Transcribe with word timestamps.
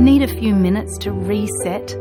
Need 0.00 0.22
a 0.22 0.28
few 0.28 0.54
minutes 0.54 0.98
to 0.98 1.12
reset? 1.12 1.96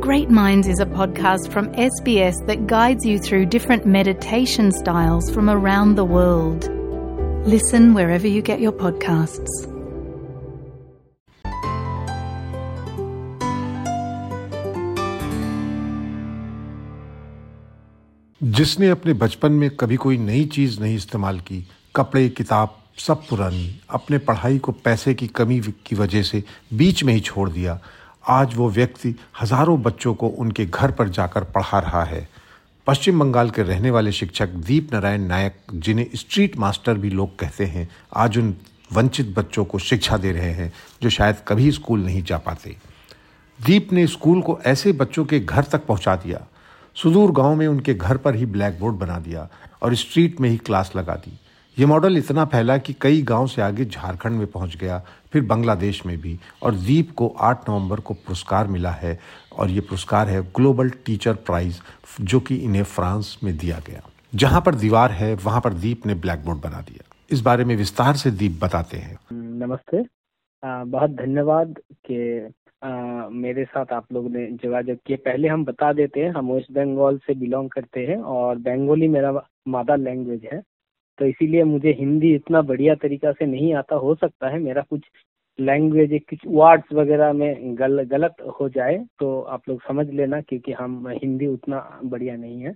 Great 0.00 0.30
Minds 0.30 0.68
is 0.68 0.80
a 0.80 0.86
podcast 0.86 1.50
from 1.50 1.68
SBS 1.72 2.34
that 2.46 2.66
guides 2.66 3.04
you 3.04 3.18
through 3.18 3.46
different 3.46 3.86
meditation 3.86 4.72
styles 4.72 5.30
from 5.30 5.50
around 5.50 5.96
the 5.96 6.04
world. 6.04 6.68
Listen 7.46 7.94
wherever 7.94 8.26
you 8.26 8.42
get 8.42 8.60
your 8.60 8.72
podcasts. 8.72 9.50
जिसने 18.42 18.88
अपने 18.88 19.12
बचपन 19.12 19.52
में 19.52 19.70
कभी 19.70 19.96
कोई 19.96 20.18
नई 20.18 20.44
चीज 20.44 20.80
नहीं 20.80 20.96
इस्तेमाल 20.96 21.40
की 21.40 21.64
कपड़े 21.96 22.28
किताब 22.28 22.76
सब 22.97 23.27
पुरानी, 23.27 23.81
अपने 23.89 24.17
पढ़ाई 24.17 24.57
को 24.57 24.71
पैसे 24.71 25.13
की 25.13 25.27
कमी 25.27 25.59
की 25.59 25.95
वजह 25.95 26.21
से 26.21 26.43
बीच 26.73 27.03
में 27.03 27.13
ही 27.13 27.19
छोड़ 27.19 27.49
दिया। 27.49 27.79
आज 28.27 28.55
वो 28.55 28.69
व्यक्ति 28.69 29.15
हज़ारों 29.41 29.81
बच्चों 29.81 30.13
को 30.13 30.27
उनके 30.27 30.65
घर 30.65 30.91
पर 30.91 31.09
जाकर 31.09 31.43
पढ़ा 31.43 31.79
रहा 31.79 32.03
है। 32.03 32.27
पश्चिम 32.87 33.19
बंगाल 33.19 33.49
के 33.49 33.63
रहने 33.63 33.91
वाले 33.91 34.11
शिक्षक 34.11 34.47
दीप 34.47 34.93
नारायण 34.93 35.21
नायक, 35.21 35.55
जिन्हें 35.73 36.05
स्ट्रीट 36.15 36.57
मास्टर 36.57 36.97
भी 36.97 37.09
लोग 37.09 37.39
कहते 37.39 37.65
हैं, 37.65 37.89
आज 38.15 38.37
उन 38.37 38.55
वंचित 38.93 39.33
बच्चों 39.37 39.65
को 39.65 39.79
शिक्षा 39.79 40.17
दे 40.17 40.31
रहे 40.31 40.51
हैं, 40.51 40.73
जो 41.01 41.09
शायद 41.09 41.35
कभी 41.47 41.71
स्कूल 41.71 42.03
नहीं 42.05 42.23
जा 42.23 42.37
पाते। 42.37 42.75
दीप 43.65 43.93
ने 43.93 44.07
स्कूल 44.07 44.41
को 44.41 44.59
ऐसे 44.65 44.91
बच्चों 44.91 45.25
के 45.25 45.39
घर 45.39 45.63
तक 45.63 45.85
पहुँचा 45.85 46.15
दिया। 46.15 46.47
सुदूर 46.95 47.31
गाँव 47.31 47.55
में 47.55 47.67
उनके 47.67 47.93
घर 47.93 48.17
पर 48.17 48.35
ही 48.35 48.45
ब्लैक 48.45 48.79
बोर्ड 48.79 48.95
बना 48.95 49.19
दिया 49.19 49.47
और 49.81 49.95
स्ट्रीट 49.95 50.41
में 50.41 50.49
ही 50.49 50.57
क्लास 50.57 50.91
लगा 50.95 51.15
दी। 51.15 51.39
ये 51.79 51.85
मॉडल 51.85 52.17
इतना 52.17 52.45
फैला 52.45 52.77
कि 52.77 52.93
कई 53.01 53.21
गाँव 53.21 53.47
से 53.47 53.61
आगे 53.61 53.85
झारखंड 53.85 54.37
में 54.37 54.47
पहुँच 54.47 54.75
गया 54.77 54.97
फिर 55.33 55.41
बांग्लादेश 55.41 56.05
में 56.05 56.17
भी 56.21 56.39
और 56.63 56.75
दीप 56.75 57.11
को 57.11 57.27
8 57.39 57.69
नवंबर 57.69 57.99
को 57.99 58.13
पुरस्कार 58.13 58.67
मिला 58.67 58.91
है 58.91 59.19
और 59.57 59.69
ये 59.69 59.81
पुरस्कार 59.81 60.27
है 60.27 60.41
ग्लोबल 60.43 60.89
टीचर 60.89 61.33
प्राइज 61.33 61.81
जो 62.21 62.39
कि 62.39 62.55
इन्हें 62.55 62.83
फ्रांस 62.83 63.39
में 63.43 63.57
दिया 63.57 63.79
गया। 63.87 64.01
जहाँ 64.35 64.61
पर 64.61 64.75
दीवार 64.75 65.11
है 65.11 65.33
वहाँ 65.35 65.61
पर 65.61 65.73
दीप 65.73 66.05
ने 66.05 66.15
ब्लैक 66.15 66.39
बोर्ड 66.45 66.61
बना 66.61 66.81
दिया। 66.81 67.15
इस 67.31 67.41
बारे 67.41 67.65
में 67.65 67.75
विस्तार 67.75 68.15
से 68.15 68.31
दीप 68.31 68.59
बताते 68.63 68.97
हैं। 68.97 69.17
नमस्ते। 69.33 70.03
आ, 70.63 70.83
बहुत 70.83 71.09
धन्यवाद 71.09 71.79
के 72.05 72.45
आ, 72.45 73.29
मेरे 73.29 73.63
साथ 73.65 73.85
आप 73.93 74.13
लोग 74.13 74.31
ने 74.31 74.45
जोगाजोग 74.51 74.97
किए। 75.05 75.17
पहले 75.17 75.47
हम 75.47 75.65
बता 75.65 75.93
देते 75.93 76.19
हैं 76.19 76.31
हम 76.31 76.51
वेस्ट 76.51 76.71
बंगाल 76.71 77.17
से 77.17 77.33
बिलोंग 77.33 77.69
करते 77.69 77.99
हैं 77.99 78.17
और 78.17 78.57
बंगाली 78.57 79.07
मेरा 79.07 79.31
मदर 79.67 79.97
लैंग्वेज 79.97 80.47
है। 80.53 80.61
तो 81.21 81.25
इसीलिए 81.25 81.63
मुझे 81.63 81.91
हिंदी 81.93 82.33
इतना 82.35 82.61
बढ़िया 82.63 82.93
तरीका 82.95 83.31
से 83.31 83.45
नहीं 83.45 83.73
आता। 83.75 83.95
हो 83.95 84.13
सकता 84.15 84.49
है 84.49 84.59
मेरा 84.59 84.81
कुछ 84.89 85.01
लैंग्वेज 85.59 86.19
कुछ 86.29 86.39
वर्ड्स 86.47 86.93
वगैरह 86.93 87.33
में 87.33 87.75
गल, 87.77 88.03
गलत 88.03 88.35
हो 88.59 88.69
जाए 88.69 88.97
तो 89.19 89.41
आप 89.55 89.67
लोग 89.69 89.81
समझ 89.81 90.07
लेना 90.09 90.39
क्योंकि 90.41 90.71
हम 90.71 91.07
हिंदी 91.13 91.47
उतना 91.47 91.79
बढ़िया 92.03 92.35
नहीं 92.35 92.61
है। 92.61 92.73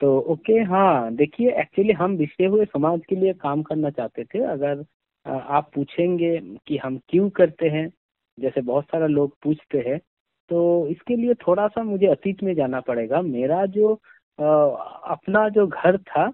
तो 0.00 0.18
ओके 0.32 0.52
हाँ 0.70 1.14
देखिए 1.14 1.50
एक्चुअली 1.60 1.92
हम 1.92 2.16
बिछड़े 2.16 2.46
हुए 2.46 2.64
समाज 2.64 3.00
के 3.08 3.16
लिए 3.16 3.32
काम 3.34 3.62
करना 3.62 3.90
चाहते 3.90 4.24
थे। 4.24 4.42
अगर 4.46 4.84
आप 5.26 5.70
पूछेंगे 5.74 6.36
कि 6.66 6.76
हम 6.76 6.98
क्यों 7.08 7.28
करते 7.30 7.68
हैं 7.68 7.88
जैसे 8.38 8.60
बहुत 8.62 8.84
सारा 8.84 9.06
लोग 9.08 9.36
पूछते 9.42 9.78
हैं 9.88 9.98
तो 10.50 10.58
इसके 10.88 11.16
लिए 11.16 11.34
थोड़ा 11.46 11.68
सा 11.68 11.82
मुझे 11.82 12.06
अतीत 12.06 12.42
में 12.42 12.54
जाना 12.54 12.80
पड़ेगा। 12.82 13.22
मेरा 13.22 13.64
जो 13.68 13.94
अपना 14.38 15.48
जो 15.50 15.66
घर 15.66 15.98
था 16.00 16.26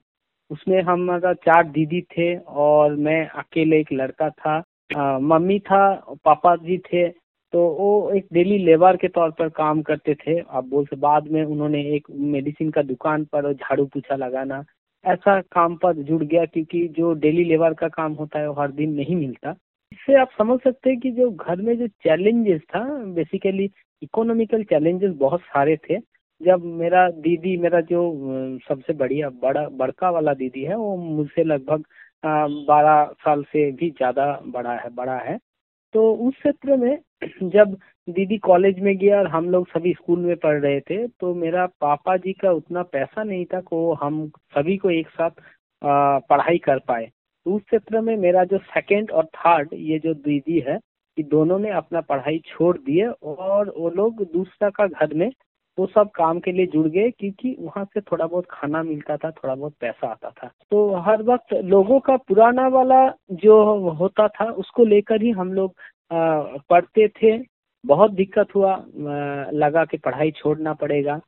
उसमें 0.53 0.81
हमारा 0.83 1.33
चार 1.47 1.69
दीदी 1.69 2.01
थे 2.13 2.35
और 2.37 2.95
मैं 2.97 3.27
अकेले 3.29 3.81
एक 3.81 3.93
लड़का 3.93 4.29
था 4.31 4.63
आ, 4.97 5.19
मम्मी 5.19 5.59
था 5.59 5.85
पापा 6.25 6.55
जी 6.57 6.79
थे 6.87 7.09
तो 7.53 7.61
वो 7.71 8.11
एक 8.11 8.27
डेली 8.33 8.59
लेबर 8.59 8.97
के 8.97 9.09
तौर 9.09 9.31
पर 9.31 9.49
काम 9.49 9.81
करते 9.83 10.15
थे। 10.15 10.39
आप 10.41 10.65
बोल 10.65 10.85
से 10.87 10.97
बाद 10.97 11.29
में 11.29 11.43
उन्होंने 11.45 11.81
एक 11.95 12.07
मेडिसिन 12.35 12.71
का 12.71 12.83
दुकान 12.83 13.25
पर 13.25 13.53
झाड़ू 13.53 13.85
पोछा 13.87 14.17
लगाना 14.17 14.63
ऐसा 15.05 15.41
काम 15.53 15.77
पर 15.77 15.97
जुड़ 16.03 16.23
गया 16.23 16.45
क्योंकि 16.45 16.87
जो 16.89 17.13
डेली 17.15 17.45
लेबर 17.45 17.75
का 17.75 17.89
काम 17.89 18.13
होता 18.13 18.39
है 18.39 18.49
वो 18.49 18.55
हर 18.61 18.73
दिन 18.73 18.95
नहीं 18.95 19.17
मिलता। 19.17 19.55
इससे 19.93 20.15
आप 20.15 20.31
समझ 20.39 20.59
सकते 20.61 20.91
हैं 20.91 20.99
कि 21.01 21.11
जो 21.11 21.31
घर 21.31 21.61
में 21.63 21.77
जो 21.79 21.87
चैलेंजेस 22.05 22.61
था 22.61 22.85
बेसिकली 23.15 23.71
इकोनॉमिकल 24.03 24.63
चैलेंजेस 24.65 25.13
बहुत 25.17 25.41
सारे 25.41 25.77
थे। 25.77 25.97
जब 26.43 26.65
मेरा 26.77 27.09
दीदी, 27.11 27.57
मेरा 27.57 27.81
जो 27.83 28.59
सबसे 28.69 28.93
बढ़िया, 28.95 29.29
बड़ा, 29.43 29.69
बड़का 29.71 30.11
वाला 30.11 30.33
दीदी 30.35 30.63
है, 30.65 30.77
वो 30.77 30.97
मुझसे 30.97 31.45
लगभग 31.45 31.85
बारह 32.69 33.05
साल 33.25 33.43
से 33.45 33.71
भी 33.73 33.91
ज़्यादा 33.91 34.27
बड़ा 34.47 34.73
है 34.75 34.91
बड़ा 34.95 35.19
है। 35.21 35.39
तो 35.95 36.13
उस 36.29 36.35
क्षेत्र 36.35 36.77
में 36.77 36.99
जब 37.51 37.77
दीदी 38.09 38.39
कॉलेज 38.41 38.79
में 38.81 38.97
गया 38.99 39.19
और 39.19 39.27
हम 39.29 39.51
लोग 39.51 39.67
सभी 39.69 39.93
स्कूल 39.95 40.19
में 40.21 40.37
पढ़ 40.37 40.61
रहे 40.61 40.81
थे 40.81 41.07
तो 41.21 41.35
मेरा 41.35 41.67
पापा 41.81 42.17
जी 42.17 42.33
का 42.33 42.53
उतना 42.53 42.83
पैसा 42.93 43.23
नहीं 43.25 43.45
था 43.47 43.61
को 43.63 43.93
हम 43.95 44.27
सभी 44.55 44.77
को 44.77 44.91
एक 44.91 45.09
साथ 45.11 45.31
पढ़ाई 46.31 46.59
कर 46.59 46.79
पाए। 46.89 47.07
तो 47.47 47.55
उस 47.57 47.63
क्षेत्र 47.63 48.01
में 48.01 48.17
मेरा 48.17 48.45
जो 48.45 48.59
सेकंड 48.67 49.11
और 49.11 49.27
थर्ड 49.37 49.71
ये 49.75 49.99
जो 49.99 50.15
दीदी 50.17 50.59
है 50.69 50.79
कि 51.19 51.23
दोनों 51.25 51.59
ने 51.59 51.71
अपना 51.73 52.01
पढ़ाई 52.03 52.39
छोड़ 52.47 52.77
दिए 52.79 53.07
और 53.07 53.73
वो 53.79 53.91
लोग 53.91 54.23
दूसरा 54.33 54.71
का 54.71 54.87
घर 54.87 55.15
में 55.15 55.31
वो 55.79 55.87
सब 55.87 56.11
काम 56.11 56.41
के 56.41 56.53
लिए 56.53 56.67
जुड़ 56.67 56.87
गए 56.87 57.11
क्योंकि 57.11 57.57
वहाँ 57.61 57.85
से 57.85 58.01
थोड़ा 58.01 58.27
बहुत 58.27 58.47
खाना 58.51 58.83
मिलता 58.83 59.17
था, 59.17 59.31
थोड़ा 59.31 59.55
बहुत 59.55 59.75
पैसा 59.81 60.09
आता 60.09 60.31
था। 60.33 60.51
तो 60.71 60.95
हर 61.03 61.23
वक्त 61.23 61.55
लोगों 61.65 62.01
का 62.01 62.17
पुराना 62.19 62.67
वाला 62.69 63.07
जो 63.35 63.63
होता 63.93 64.29
था, 64.29 64.45
उसको 64.45 64.85
लेकर 64.85 65.23
ही 65.23 65.31
हम 65.33 65.53
लोग 65.53 65.75
पढ़ते 66.71 67.09
थे। 67.13 67.37
बहुत 67.85 68.11
दिक्कत 68.11 68.55
हुआ 68.55 68.75
लगा 69.55 69.85
कि 69.85 69.97
पढ़ाई 69.99 70.31
छोड़ना 70.31 70.73
पड़ेगा। 70.75 71.21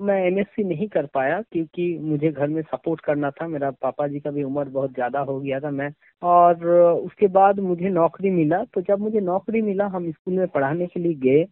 मैं 0.00 0.16
एमएससी 0.22 0.64
नहीं 0.64 0.86
कर 0.88 1.06
पाया 1.06 1.40
क्योंकि 1.52 1.86
मुझे 2.02 2.30
घर 2.30 2.48
में 2.48 2.60
सपोर्ट 2.62 3.00
करना 3.00 3.30
था। 3.30 3.46
मेरा 3.48 3.70
पापा 3.82 4.06
जी 4.08 4.20
का 4.20 4.30
भी 4.30 4.42
उम्र 4.42 4.64
बहुत 4.68 4.92
ज़्यादा 4.94 5.20
हो 5.20 5.38
गया 5.40 5.60
था 5.60 5.70
मैं। 5.70 5.90
और 6.22 6.66
उसके 6.66 7.26
बाद 7.28 7.60
मुझे 7.60 7.88
नौकरी 7.90 8.30
मिला। 8.30 8.62
तो 8.64 8.80
जब 8.80 9.00
मुझे 9.00 9.20
नौकरी 9.20 9.62
मिला, 9.62 9.86
हम 9.86 10.10
स्कूल 10.10 10.34
में 10.34 10.48
पढ़ाने 10.48 10.86
के 10.86 11.00
लिए 11.00 11.14
गए। 11.14 11.44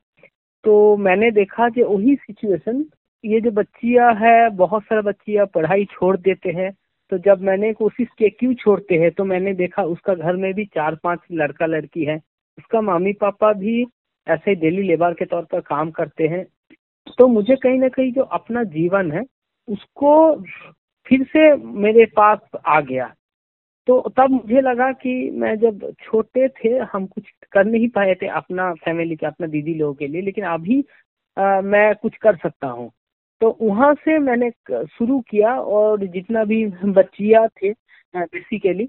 तो 0.64 0.96
मैंने 0.96 1.30
देखा 1.30 1.68
कि 1.68 1.82
वही 1.82 2.16
सिचुएशन 2.16 2.84
ये 3.24 3.40
जो 3.40 3.50
बच्चियाँ 3.50 4.14
है, 4.14 4.50
बहुत 4.50 4.82
सारा 4.82 5.00
बच्चियाँ 5.00 5.46
पढ़ाई 5.46 5.84
छोड़ 5.84 6.16
देते 6.16 6.50
हैं। 6.50 6.72
तो 7.10 7.18
जब 7.18 7.40
मैंने 7.40 7.72
कोशिश 7.72 8.08
की, 8.18 8.30
क्यों 8.30 8.54
छोड़ते 8.54 8.94
हैं? 8.94 9.10
तो 9.10 9.24
मैंने 9.24 9.54
देखा 9.54 9.82
उसका 9.82 10.14
घर 10.14 10.36
में 10.36 10.54
भी 10.54 10.64
चार 10.64 10.94
पाँच 10.94 11.20
लड़का 11.32 11.66
लड़की 11.66 12.04
है। 12.04 12.16
उसका 12.58 12.80
मम्मी 12.80 13.12
पापा 13.12 13.52
भी 13.52 13.86
ऐसे 14.28 14.54
डेली 14.54 14.82
लेबर 14.82 15.14
के 15.14 15.24
तौर 15.24 15.42
पर 15.42 15.60
काम 15.60 15.90
करते 15.90 16.26
हैं। 16.26 16.46
तो 17.18 17.28
मुझे 17.28 17.56
कहीं 17.56 17.78
ना 17.78 17.88
कहीं 17.88 18.12
जो 18.12 18.22
अपना 18.22 18.64
जीवन 18.64 19.12
है, 19.12 19.22
उसको 19.68 20.42
फिर 21.06 21.22
से 21.22 21.56
मेरे 21.56 22.04
पास 22.04 22.38
आ 22.66 22.80
गया। 22.80 23.14
तो 23.86 24.00
तब 24.16 24.30
मुझे 24.30 24.60
लगा 24.60 24.90
कि 24.92 25.12
मैं 25.34 25.54
जब 25.58 25.80
छोटे 26.02 26.48
थे 26.48 26.68
हम 26.92 27.06
कुछ 27.06 27.24
कर 27.52 27.64
नहीं 27.64 27.88
पाए 27.88 28.14
थे 28.14 28.26
अपना 28.28 28.72
फैमिली 28.74 29.16
के 29.16 29.26
अपना 29.26 29.46
दीदी 29.46 29.74
लोगों 29.74 29.94
के 29.94 30.06
लिए 30.06 30.22
लेकिन 30.22 30.44
अभी 30.44 30.84
आ, 31.36 31.60
मैं 31.60 31.94
कुछ 31.94 32.16
कर 32.16 32.36
सकता 32.36 32.66
हूँ। 32.66 32.90
तो 33.40 33.56
वहाँ 33.62 33.94
से 33.94 34.18
मैंने 34.18 34.50
शुरू 34.86 35.20
किया 35.30 35.54
और 35.60 36.06
जितना 36.06 36.44
भी 36.44 36.64
बच्चियाँ 36.98 37.46
थे 37.48 37.72
बेसिकली 38.16 38.88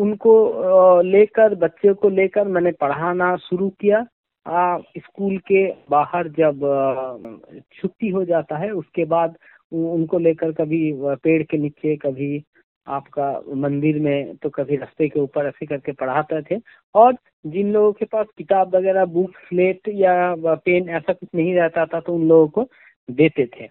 उनको 0.00 1.02
लेकर 1.02 1.54
बच्चे 1.54 1.92
को 1.94 2.08
लेकर 2.08 2.48
मैंने 2.48 2.72
पढ़ाना 2.72 3.36
शुरू 3.36 3.68
किया। 3.80 4.04
आ, 4.46 4.78
स्कूल 4.98 5.38
के 5.38 5.66
बाहर 5.90 6.28
जब 6.38 6.60
छुट्टी 7.74 8.08
हो 8.08 8.24
जाता 8.24 8.56
है 8.56 8.70
उसके 8.70 9.04
बाद 9.04 9.36
उनको 9.72 10.18
लेकर 10.18 10.52
कभी 10.52 10.92
पेड़ 11.24 11.42
के 11.42 11.58
नीचे 11.58 11.96
कभी 11.96 12.44
आपका 12.86 13.30
मंदिर 13.56 13.98
में 14.00 14.36
तो 14.36 14.48
कभी 14.50 14.76
रास्ते 14.76 15.08
के 15.08 15.20
ऊपर 15.20 15.46
ऐसे 15.46 15.66
करके 15.66 15.92
पढ़ाते 15.92 16.40
थे। 16.42 16.60
और 16.94 17.16
जिन 17.46 17.72
लोगों 17.72 17.92
के 17.92 18.04
पास 18.04 18.26
किताब 18.38 18.74
वगैरह, 18.76 19.04
बुक 19.04 19.30
स्लेट 19.48 19.88
या 19.88 20.34
पेन 20.38 20.88
ऐसा 20.88 21.12
कुछ 21.12 21.28
नहीं 21.34 21.54
रहता 21.54 21.84
था 21.86 22.00
तो 22.00 22.14
उन 22.14 22.28
लोगों 22.28 22.48
को 22.48 22.68
देते 23.08 23.46
थे। 23.46 23.68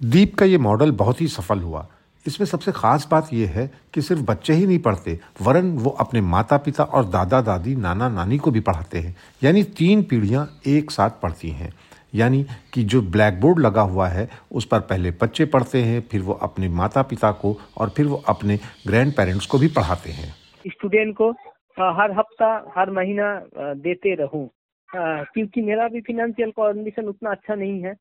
दीप 0.00 0.34
का 0.34 0.46
ये 0.46 0.58
मॉडल 0.58 0.90
बहुत 0.92 1.20
ही 1.20 1.26
सफल 1.28 1.58
हुआ। 1.58 1.86
इसमें 2.26 2.46
सबसे 2.46 2.72
खास 2.72 3.06
बात 3.10 3.28
यह 3.32 3.50
है 3.50 3.66
कि 3.94 4.02
सिर्फ़ 4.02 4.22
बच्चे 4.22 4.52
ही 4.52 4.66
नहीं 4.66 4.78
पढ़ते, 4.78 5.18
वरन 5.42 5.70
वो 5.74 5.90
अपने 6.00 6.20
माता 6.20 6.56
पिता 6.56 6.84
और 6.84 7.04
दादा 7.04 7.40
दादी 7.40 7.74
नाना 7.76 8.08
नानी 8.08 8.38
को 8.38 8.50
भी 8.50 8.60
पढ़ाते 8.60 8.98
हैं। 8.98 9.14
यानी 9.42 9.62
तीन 9.78 10.02
पीढ़ियाँ 10.02 10.46
एक 10.66 10.90
साथ 10.90 11.10
पढ़ती 11.22 11.50
हैं। 11.50 11.72
यानी 12.14 12.44
कि 12.74 12.82
जो 12.84 13.02
ब्लैक 13.12 13.40
बोर्ड 13.40 13.58
लगा 13.58 13.82
हुआ 13.82 14.08
है, 14.08 14.28
उस 14.52 14.64
पर 14.66 14.80
पहले 14.80 15.10
बच्चे 15.22 15.44
पढ़ते 15.46 15.82
हैं, 15.82 16.00
फिर 16.10 16.22
वो 16.22 16.32
अपने 16.42 16.68
माता 16.68 17.02
पिता 17.02 17.32
को 17.32 17.56
और 17.78 17.90
फिर 17.90 18.06
वो 18.06 18.22
अपने 18.28 18.56
ग्रैंड 18.86 19.12
पेरेंट्स 19.12 19.46
को 19.46 19.58
भी 19.58 19.68
पढ़ाते 19.68 20.10
हैं। 20.10 20.34
स्टूडेंट 20.66 21.16
को 21.16 21.30
हर 21.80 22.12
हफ़्ता, 22.12 22.72
हर 22.76 22.90
महीना 22.90 23.34
देते 23.56 24.14
रहूँ। 24.14 24.48
क्योंकि 24.88 25.62
मेरा 25.62 25.88
भी 25.88 26.00
फिनेंशियल 26.00 26.50
कंडीशन 26.50 27.08
उतना 27.08 27.30
अच्छा 27.30 27.54
नहीं 27.54 27.82
है 27.82 27.94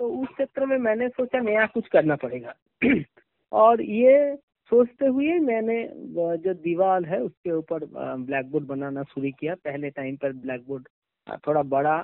तो 0.00 0.08
उस 0.22 0.28
क्षेत्र 0.28 0.66
में 0.66 0.76
मैंने 0.78 1.08
सोचा 1.08 1.40
नया 1.40 1.66
कुछ 1.66 1.86
करना 1.88 2.16
पड़ेगा। 2.16 2.54
और 3.52 3.82
ये 3.82 4.36
सोचते 4.70 5.06
हुए 5.06 5.38
मैंने 5.40 5.76
जो 6.36 6.54
दीवार 6.54 7.04
है, 7.04 7.18
उसके 7.20 7.50
ऊपर 7.52 7.84
ब्लैक 7.94 8.50
बोर्ड 8.50 8.66
बनाना 8.66 9.02
शुरू 9.02 9.30
किया। 9.40 9.54
पहले 9.54 9.90
टाइम 9.90 10.16
पर 10.16 10.32
ब्लैक 10.32 10.64
बोर्ड 10.68 10.88
थोड़ा 11.46 11.62
बड़ा 11.62 11.96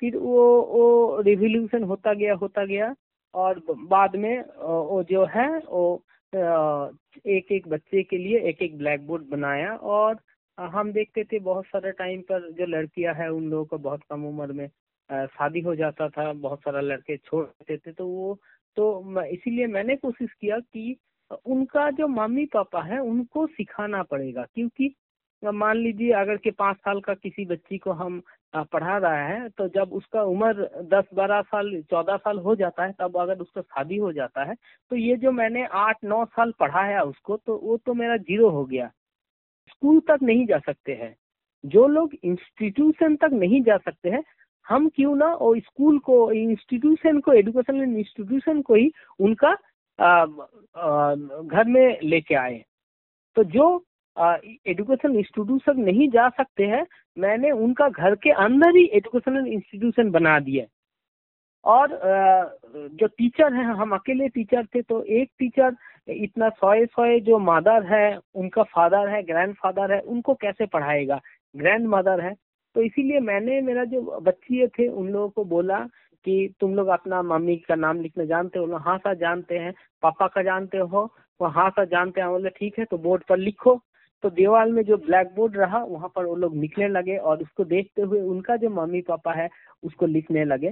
फिर 0.00 0.16
वो 0.16 0.44
वो 0.62 1.20
रिवोल्यूशन 1.22 1.82
होता 1.84 2.12
गया 2.14 2.34
होता 2.34 2.64
गया 2.66 2.94
और 3.34 3.62
बाद 3.70 4.16
में 4.16 4.40
वो 4.58 5.02
जो 5.10 5.24
है, 5.34 5.48
वो 5.58 6.04
एक 6.32 7.52
एक 7.52 7.68
बच्चे 7.68 8.02
के 8.02 8.18
लिए 8.18 8.38
एक 8.48 8.62
एक 8.62 8.76
ब्लैक 8.78 9.06
बोर्ड 9.06 9.24
बनाया 9.30 9.74
और 9.94 10.18
हम 10.58 10.92
देखते 10.92 11.24
थे 11.24 11.38
बहुत 11.40 11.64
सारे 11.66 11.90
टाइम 11.92 12.20
पर 12.30 12.50
जो 12.58 12.66
लड़कियाँ 12.66 13.14
हैं, 13.14 13.28
उन 13.28 13.48
लोगों 13.50 13.64
को 13.64 13.78
बहुत 13.78 14.00
कम 14.10 14.24
उम्र 14.28 14.52
में 14.52 14.68
शादी 15.10 15.60
हो 15.60 15.74
जाता 15.74 16.08
था, 16.08 16.32
बहुत 16.32 16.60
सारा 16.60 16.80
लड़के 16.80 17.16
छोड़ 17.16 17.44
देते 17.44 17.76
थे 17.78 17.92
तो 17.92 18.06
वो 18.06 18.34
तो 18.76 19.22
इसीलिए 19.24 19.66
मैंने 19.66 19.96
कोशिश 19.96 20.32
किया 20.40 20.58
कि 20.58 20.96
उनका 21.46 21.90
जो 21.90 22.08
मम्मी 22.08 22.44
पापा 22.54 22.82
है, 22.82 22.98
उनको 23.00 23.46
सिखाना 23.48 24.02
पड़ेगा, 24.02 24.44
क्योंकि 24.54 24.94
मान 25.42 25.76
लीजिए 25.76 26.10
अगर 26.12 26.36
के 26.36 26.50
पाँच 26.50 26.76
साल 26.76 27.00
का 27.00 27.14
किसी 27.14 27.44
बच्ची 27.44 27.78
को 27.78 27.92
हम 27.92 28.20
पढ़ा 28.56 28.96
रहा 28.98 29.26
है 29.26 29.48
तो 29.48 29.68
जब 29.68 29.92
उसका 29.92 30.22
उम्र 30.22 30.68
दस 30.92 31.04
बारह 31.14 31.42
साल 31.42 31.70
चौदह 31.90 32.16
साल 32.16 32.38
हो 32.38 32.54
जाता 32.54 32.84
है 32.84 32.92
तब 32.98 33.16
अगर 33.16 33.38
उसका 33.38 33.60
शादी 33.60 33.96
हो 33.96 34.12
जाता 34.12 34.44
है 34.44 34.54
तो 34.90 34.96
ये 34.96 35.16
जो 35.16 35.32
मैंने 35.32 35.64
आठ 35.64 36.04
नौ 36.04 36.24
साल 36.24 36.52
पढ़ाया 36.60 37.02
उसको 37.02 37.36
तो 37.36 37.56
वो 37.62 37.76
तो 37.76 37.94
मेरा 37.94 38.16
ज़ीरो 38.16 38.50
हो 38.50 38.64
गया। 38.64 38.90
स्कूल 39.68 40.00
तक 40.00 40.18
नहीं 40.22 40.46
जा 40.46 40.58
सकते 40.58 40.94
हैं। 40.94 41.14
जो 41.64 41.86
लोग 41.88 42.14
इंस्टीट्यूशन 42.24 43.16
तक 43.16 43.30
नहीं 43.32 43.62
जा 43.62 43.76
सकते 43.76 44.10
हैं 44.10 44.22
हम 44.66 44.88
क्यों 44.88 45.14
ना 45.16 45.34
वो 45.34 45.54
स्कूल 45.60 45.98
को 45.98 46.32
इंस्टीट्यूशन 46.32 47.20
को 47.20 47.32
एजुकेशनल 47.32 47.98
इंस्टीट्यूशन 47.98 48.62
को 48.62 48.74
ही 48.74 48.90
उनका 49.20 49.56
आ, 49.98 50.26
आ, 50.76 51.14
घर 51.14 51.64
में 51.66 51.98
लेके 52.02 52.34
आए। 52.34 52.64
तो 53.36 53.44
जो 53.44 53.84
एजुकेशन 54.16 55.16
इंस्टीट्यूशन 55.16 55.80
नहीं 55.80 56.08
जा 56.10 56.28
सकते 56.30 56.66
हैं। 56.66 56.84
मैंने 57.16 57.50
उनका 57.50 57.88
घर 57.88 58.14
के 58.14 58.30
अंदर 58.44 58.76
ही 58.76 58.84
एजुकेशनल 58.94 59.46
इंस्टीट्यूशन 59.48 60.10
बना 60.10 60.38
दिया 60.40 60.64
और 61.64 61.88
जो 62.92 63.06
टीचर 63.08 63.54
हैं, 63.54 63.64
हम 63.64 63.94
अकेले 63.94 64.28
टीचर 64.28 64.64
थे 64.66 64.82
तो 64.82 65.02
एक 65.04 65.30
टीचर 65.38 65.76
इतना 66.08 66.48
सोए 66.50 66.84
सोए 66.86 67.18
जो 67.20 67.38
मदर 67.38 67.86
है, 67.86 68.18
उनका 68.34 68.62
फादर 68.64 69.08
है 69.08 69.22
ग्रैंड 69.22 69.54
फादर 69.54 69.92
है, 69.92 70.00
उनको 70.00 70.34
कैसे 70.34 70.66
पढ़ाएगा? 70.66 71.20
ग्रैंड 71.54 71.86
मदर 71.88 72.20
है। 72.20 72.34
तो 72.76 72.82
इसीलिए 72.82 73.20
मैंने, 73.20 73.60
मेरा 73.60 73.84
जो 73.84 74.20
बच्ची 74.20 74.66
थे, 74.68 74.86
उन 74.88 75.08
लोगों 75.08 75.28
को 75.28 75.44
बोला 75.44 75.78
कि 76.26 76.54
तुम 76.60 76.74
लोग 76.74 76.88
अपना 76.88 77.22
मम्मी 77.22 77.56
का 77.58 77.74
नाम 77.74 78.00
लिखना 78.00 78.24
जानते 78.24 78.58
हो? 78.58 78.76
हाँ 78.78 78.96
सर, 78.98 79.14
जानते 79.16 79.58
हैं। 79.58 79.72
पापा 80.02 80.26
का 80.26 80.42
जानते 80.42 80.78
हो? 80.78 81.04
वो 81.40 81.48
हाँ 81.48 81.68
सर, 81.70 81.84
जानते 81.86 82.20
हैं। 82.20 82.30
बोले, 82.30 82.50
ठीक 82.50 82.78
है 82.78 82.84
तो 82.84 82.98
बोर्ड 82.98 83.24
पर 83.28 83.38
लिखो। 83.38 83.80
तो 84.24 84.30
देवाल 84.30 84.72
में 84.72 84.82
जो 84.84 84.96
ब्लैक 84.98 85.34
बोर्ड 85.36 85.56
रहा, 85.56 85.82
वहाँ 85.84 86.08
पर 86.16 86.24
वो 86.24 86.34
लोग 86.36 86.56
लिखने 86.56 86.88
लगे 86.88 87.16
और 87.18 87.42
उसको 87.42 87.64
देखते 87.66 88.02
हुए 88.02 88.20
उनका 88.22 88.56
जो 88.56 88.70
मम्मी 88.70 89.00
पापा 89.02 89.32
है, 89.32 89.48
उसको 89.82 90.06
लिखने 90.06 90.44
लगे। 90.44 90.70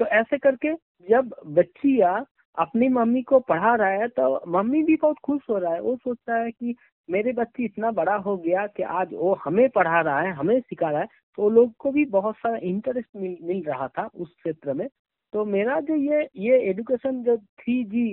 तो 0.00 0.06
ऐसे 0.06 0.38
करके 0.38 0.72
जब 1.08 1.34
बच्चिया 1.48 2.24
अपनी 2.56 2.88
मम्मी 2.90 3.22
को 3.22 3.38
पढ़ा 3.40 3.74
रहा 3.74 3.88
है 3.90 4.06
तो 4.08 4.42
मम्मी 4.48 4.82
भी 4.82 4.96
बहुत 4.96 5.16
खुश 5.24 5.40
हो 5.50 5.58
रहा 5.58 5.72
है। 5.74 5.80
वो 5.80 5.96
सोचता 5.96 6.36
है 6.36 6.50
कि 6.50 6.74
मेरे 7.08 7.32
बच्ची 7.32 7.64
इतना 7.64 7.90
बड़ा 7.92 8.14
हो 8.16 8.36
गया 8.36 8.66
कि 8.66 8.82
आज 8.82 9.12
वो 9.14 9.32
हमें 9.44 9.68
पढ़ा 9.68 10.00
रहा 10.00 10.20
है, 10.20 10.32
हमें 10.32 10.60
सिखा 10.60 10.90
रहा 10.90 11.00
है। 11.00 11.06
तो 11.38 11.48
लोग 11.50 11.72
को 11.78 11.90
भी 11.92 12.04
बहुत 12.06 12.36
सारा 12.36 12.56
इंटरेस्ट 12.62 13.08
मिल 13.16 13.36
मिल 13.42 13.62
रहा 13.64 13.88
था 13.88 14.08
उस 14.14 14.34
क्षेत्र 14.34 14.72
में। 14.74 14.88
तो 15.32 15.44
मेरा 15.44 15.78
जो 15.80 15.94
ये 15.94 16.28
ये 16.36 16.58
एजुकेशन 16.70 17.22
जो 17.24 17.36
थ्री 17.36 17.82
जी 17.84 18.04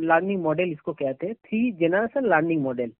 लर्निंग 0.00 0.42
मॉडल 0.42 0.72
इसको 0.72 0.92
कहते 0.92 1.26
हैं, 1.26 1.34
थ्री 1.36 1.70
जेनरेशन 1.72 2.26
लर्निंग 2.26 2.62
मॉडल 2.62 2.92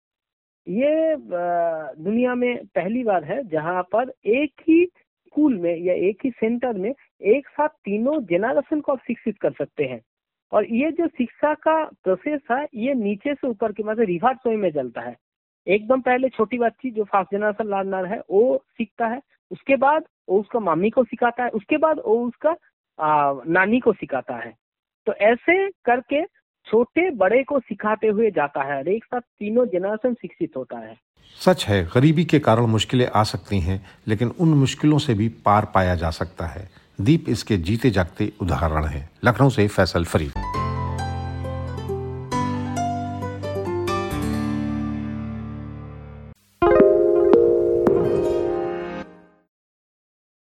ये 0.67 1.15
दुनिया 1.17 2.33
में 2.35 2.65
पहली 2.65 3.03
बार 3.03 3.23
है 3.23 3.43
जहाँ 3.43 3.81
पर 3.83 4.11
एक 4.25 4.61
ही 4.61 4.85
स्कूल 4.85 5.57
में 5.57 5.75
या 5.77 5.93
एक 6.09 6.25
ही 6.25 6.31
सेंटर 6.31 6.73
में 6.73 6.93
एक 7.21 7.47
साथ 7.47 7.69
तीनों 7.85 8.21
जेनरेशन 8.25 8.79
को 8.81 8.91
आप 8.91 8.99
शिक्षित 9.07 9.37
कर 9.41 9.51
सकते 9.51 9.83
हैं। 9.83 10.01
और 10.51 10.65
ये 10.65 10.91
जो 10.91 11.07
शिक्षा 11.07 11.53
का 11.53 11.83
प्रोसेस 12.03 12.41
है 12.51 12.65
ये 12.75 12.93
नीचे 12.93 13.33
से 13.33 13.47
ऊपर 13.47 13.71
के 13.71 13.83
मतलब 13.83 14.05
रिवर्स 14.05 14.37
वे 14.47 14.55
में 14.55 14.71
चलता 14.71 15.01
है। 15.01 15.15
एकदम 15.67 16.01
पहले 16.01 16.29
छोटी 16.29 16.57
बच्ची 16.57 16.91
जो 16.91 17.03
फ़र्स्ट 17.03 17.31
जनरेशन 17.31 17.67
लर्नर 17.67 18.05
है 18.05 18.21
वो 18.31 18.63
सीखता 18.77 19.07
है 19.07 19.21
उसके 19.51 19.75
बाद 19.75 20.03
वो 20.29 20.39
उसका 20.39 20.59
मामी 20.59 20.89
को 20.89 21.03
सिखाता 21.03 21.43
है 21.43 21.49
उसके 21.49 21.77
बाद 21.77 22.01
वो 22.05 22.25
उसका 22.27 22.55
आ, 22.99 23.33
नानी 23.47 23.79
को 23.79 23.93
सिखाता 23.93 24.35
है। 24.35 24.53
तो 25.07 25.13
ऐसे 25.13 25.69
करके 25.85 26.21
छोटे 26.71 27.09
बड़े 27.09 27.43
को 27.43 27.59
सिखाते 27.59 28.07
हुए 28.07 28.31
जाता 28.31 28.63
है। 28.63 28.77
और 28.77 28.87
एक 28.87 29.03
साथ 29.03 29.19
तीनों 29.19 29.65
जनरेशन 29.65 30.13
शिक्षित 30.13 30.51
होता 30.57 30.79
है। 30.79 30.97
सच 31.41 31.65
है, 31.65 31.89
गरीबी 31.95 32.25
के 32.25 32.39
कारण 32.39 32.61
मुश्किलें 32.61 33.07
आ 33.15 33.23
सकती 33.23 33.59
हैं, 33.59 33.85
लेकिन 34.07 34.31
उन 34.39 34.49
मुश्किलों 34.49 34.97
से 34.97 35.13
भी 35.13 35.29
पार 35.29 35.71
पाया 35.75 35.95
जा 35.95 36.09
सकता 36.09 36.45
है। 36.45 36.69
दीप 37.01 37.25
इसके 37.29 37.57
जीते 37.57 37.89
जागते 37.89 38.31
उदाहरण 38.41 38.85
है। 38.85 39.09
लखनऊ 39.25 39.49
से 39.49 39.67
फैसल 39.67 40.05
फरीद। 40.05 40.46